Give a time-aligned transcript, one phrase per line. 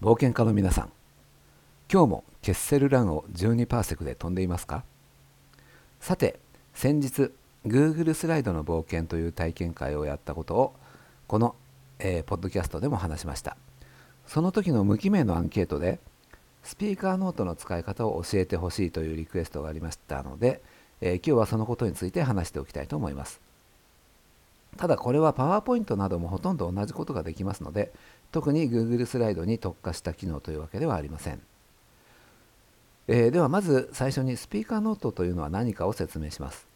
[0.00, 0.92] 冒険家の皆さん
[1.92, 4.84] 今日もケッセルランを12パーセクで飛んでいますか？
[5.98, 6.38] さて
[6.72, 7.32] 先日
[7.66, 10.74] Google スライドの冒険という体験会をやったことを
[11.26, 11.56] この、
[11.98, 13.56] えー、ポッドキャストでも話しました。
[14.28, 15.98] その時の無記名のアンケートで
[16.62, 20.62] スピーカーノートの使い方を教えてほしいというリクエストがありましたので、
[21.00, 23.40] えー、今日はそのことについて話しておきたいと思います。
[24.76, 27.90] ただこれはパワーポイントなどもほとんど同じことができますので
[28.32, 31.40] 特に Google スライドに特化した機能というわけではありません、
[33.08, 36.66] えー、ではまず最初にスピーカーノートというのは何かを説明します。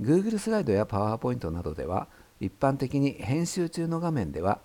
[0.00, 2.08] Google スライドやパワーポイントなどでは
[2.40, 4.60] 一般的に編集中の画面では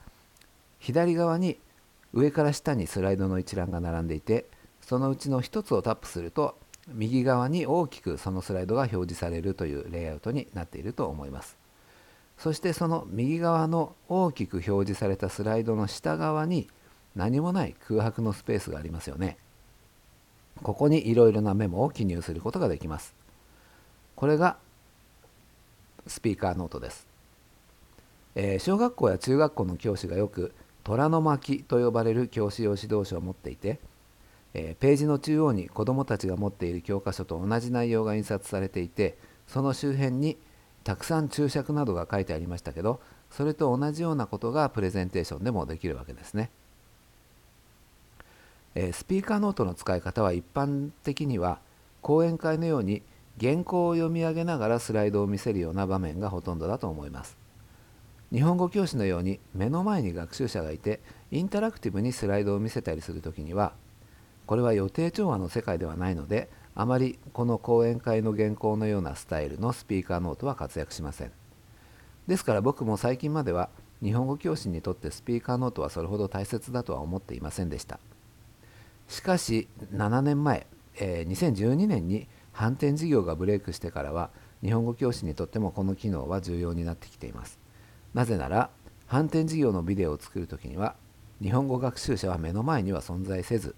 [0.79, 1.57] 左側に
[2.13, 4.45] 上から下にスライドの一覧が並んでいて
[4.79, 11.57] そのうちの1つをタップすると右側に大きくそのスライドが表示されるというレイアウトになっていると思います。
[12.37, 16.67] そしてその右側の大きく表示されたスライドの下側に
[17.15, 19.37] 何もない空白のスペースがありますよね。
[20.61, 23.15] ここにいろいろなメモを記入することができます。
[24.15, 24.57] これが
[26.07, 27.07] スピーカーノートです。
[28.35, 33.79] えー、小学校や中学校の教師がよく虎の巻と呼ばれる教師用指導書を持っていて、
[34.53, 40.37] えー、ページの中央に子どもたちが持っている教科書と同じ内容が印刷されていてその周辺に
[40.85, 46.51] たくさん注釈などが書いてありましたけどそれと同じようなことがプレゼンテーションでもできるわけですね。
[48.75, 51.59] えー、スピーカーノートの使い方は一般的には
[52.01, 53.01] 講演会のように
[53.41, 57.35] 原稿を読み上げながらスライドを見せるような場面がほとんどだと思います。
[58.31, 60.99] 日本語教師のように目の前に学習者がいて
[61.31, 63.73] インタラクティブにスライドを見せたりする時には
[64.45, 71.31] これは予定調和の世界ではないのであまりこの講演会の原稿のようなスタイルのスピーカーノートは活躍しません。
[72.27, 73.69] ですから僕も最近までは
[74.03, 77.99] 日本語教師にとってスピーカーノートはそれほど大切だとは思っていませんでした。
[79.07, 84.29] しかし7年前、えー、2012年に反転事業がブレイクしてからは
[84.61, 87.57] 日本語教師にとってもこの機能は重要になってきています。
[88.13, 88.69] なぜなら
[89.05, 90.95] 反転事業のビデオを作るときには
[91.41, 93.75] 日本語学習者は目の前には存在せず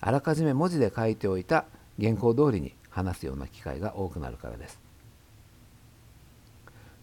[0.00, 1.66] あらかじめ文字で書いておいた
[2.00, 4.80] 原稿通りに話すような機会が多くなるからです。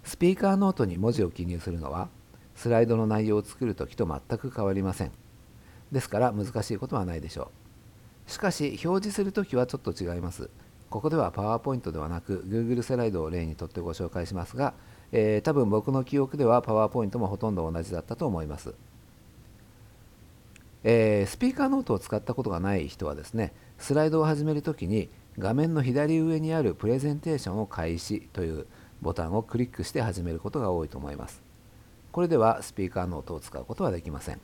[0.03, 2.09] スピーカーノートに文字を記入するのは
[2.55, 5.11] スライドの内容を作るときと全く変わりません。
[5.91, 7.51] ですから難しいことはないでしょ
[8.27, 8.31] う。
[8.31, 10.49] しかし表示するときはちょっと違います。
[10.89, 14.73] ここではパワーポイントではなく Google スライドを例にとってご紹介しますが、
[15.11, 18.73] えー、多分僕の記憶ではパワーポイントもほとんど同じだったと思います。
[20.83, 28.65] えー、スピーカーノートを使ったことがない人はですねスライドを始めるときに画面の左上にあるプレゼンテーションを開始という
[29.01, 31.41] ボタンをクリックして始めることが多いと思います。
[32.11, 34.41] これではスピーカーノートを使うことはできません。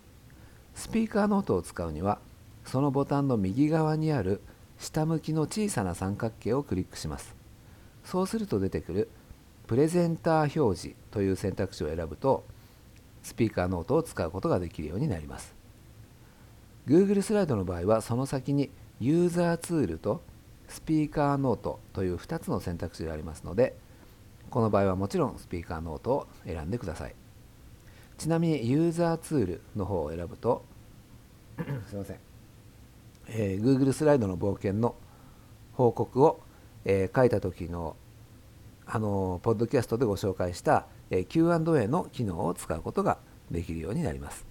[0.74, 2.20] スピーカーノートを使うには
[2.66, 4.42] そのボタンの右側にある
[4.80, 7.36] 下向きの小さな三角形をクリックします。
[8.06, 9.10] そうすると出てくる
[9.68, 12.46] プレゼンター表示という選択肢を選ぶと
[13.22, 15.57] スピーカーノートを使うことができるようになります。
[16.88, 20.24] Google スライドの場合はその先にユーザーツールと
[20.68, 23.76] スピーカーノートという2つの選択肢がありますので
[24.50, 27.16] この場合はもちろんスピーカーノートを選んでください。
[28.18, 30.66] ちなみにユーザーツールの方を選ぶと
[31.88, 32.18] すいません、
[33.28, 34.96] えー、Google スライドの冒険の
[35.74, 36.40] 報告を、
[36.84, 37.96] えー、書いた時の
[38.88, 43.18] あのポッドキャストでご紹介した、えー、Q&A の機能を使うことが
[43.52, 44.47] できるようになります。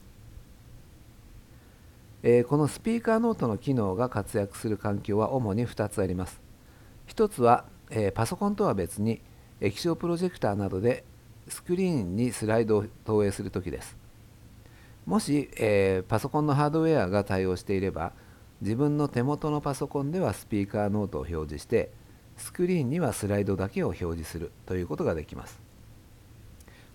[2.29, 6.41] えー、このスピーカーノートの機能が活躍する環境は主に2つあります。
[7.07, 9.21] 1つは、えー、パソコンとは別に
[9.61, 11.05] 液晶プロジェクターなどで
[11.47, 13.97] スクリーンにスライドを投影するときです。
[15.07, 18.11] もし、えー、パソコンのハードウェアが対応していれば
[18.61, 21.93] 自分の手元のパソコンではスピーカーノートを表示して
[22.37, 25.61] スクリーンにはスライドだけを表示するということができます。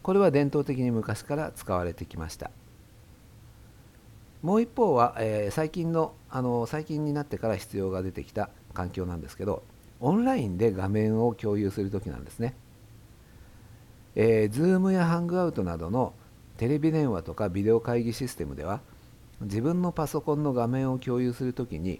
[0.03, 2.52] これは伝統的に昔から使われてきました。
[4.41, 9.63] もう一方は、えー、最近のあの最近になってから必要が出てきた環境なんですけど
[10.00, 12.56] オンラインで画面を共有するときなんですね、
[14.16, 16.13] えー、Zoom やハングアウトなどの
[16.57, 18.81] テレビ電話とかビデオ会議システムでは
[19.42, 22.00] 自分のパソコンの画面を共有するときに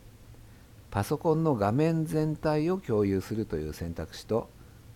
[0.90, 4.50] パソコンの画面全体を共有するという選択肢と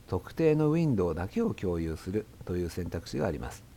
[0.08, 3.75] 特定のウィンドウだけを共有するという選択肢があります。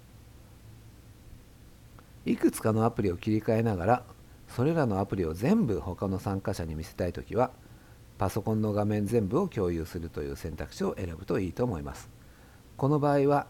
[2.26, 4.02] いくつかのアプリを切り替えながら
[4.48, 7.50] それらのアプリを全部他の参加者に見せたいときは
[8.18, 12.10] パソコンの画面全部を共有するという選択肢を選ぶといいと思います。
[12.76, 13.46] この場合は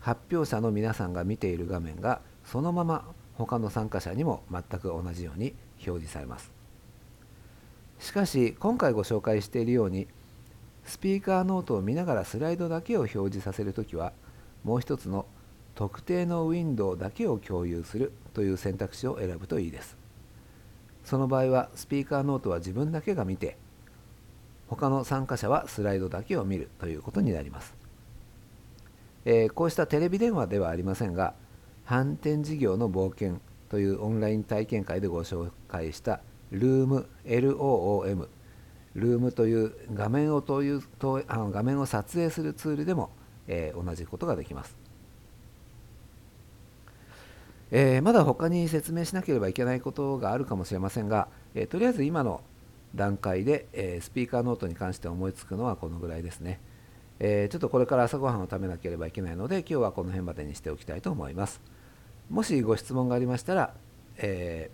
[0.00, 5.54] 発表者の皆さんが見ている画面がそのまま他の参加者にも全く同じように
[5.86, 6.52] 表示されます。
[7.98, 10.06] しかし今回ご紹介しているように
[10.84, 14.12] スピーカーノートを見ながらスライドだけを表示させるときは
[14.62, 15.26] もう一つの
[15.74, 20.04] 特定のウィンドウだけを共有するという選択肢を選ぶといいです。
[21.04, 23.58] その場合はスピーカーノートは自分だけが見て
[24.68, 27.74] 他の参加者はスライドだけを見るということになります、
[29.26, 31.34] えー、こうしたテレビ電話ではありませんが
[31.84, 36.20] 反転事業の冒険というオンライン体験会でご紹介した
[36.50, 38.28] ルーム LOOM
[38.94, 43.10] ルームという画面をというとあの画面を撮影するツールでも、
[43.48, 44.76] えー、同じことができます、
[47.70, 52.42] えー、まだ他に説明しなければいけないことがあるかもしれませんが、えー、とりあえず今の
[52.94, 56.60] 段階で、えスピーカーノートに関して思いつくのはこのぐらいですね、
[57.18, 61.60] えちょっとこれから朝ごはんを食べなければいけないので今日はこの辺までにしておきたいと思います。
[62.30, 63.74] もしご質問がありましたら、
[64.18, 64.70] え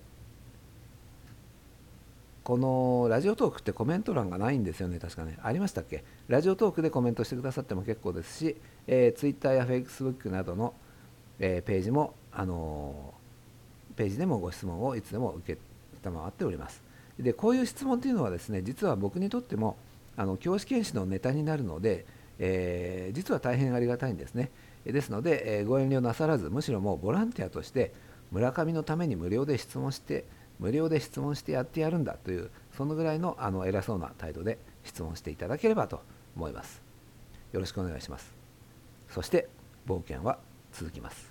[2.45, 5.39] このラジオトークってコメント欄がないんですよね、確かね。
[5.43, 6.05] ありましたっけ？
[6.29, 8.57] ラジオトークでコメントしてくださっても結構ですし、
[8.87, 10.75] えー、Twitter や Facebook などの、
[11.41, 15.61] えー、ページも、あのー、ページでもご質問をいつでも受け
[16.03, 16.83] たまわっております。
[17.19, 19.77] で、こういう質問というのはですね、実は僕にとっても、
[20.17, 22.07] あの教師研修のネタになるので、
[22.39, 24.51] えー、実は大変ありがたいんですね。
[24.85, 27.93] ですので、えご遠慮なさらず、むしろもうボランティアとして、
[28.31, 30.25] 村上のために無料で質問して、
[30.61, 36.03] 無料で質問してやってやるんだというそのぐらいのあの偉そうな態度で質問していただければと
[36.37, 36.83] 思います
[37.53, 38.33] よろしくお願いします
[39.09, 39.49] そして
[39.89, 40.39] 冒険は
[40.73, 41.30] 続きます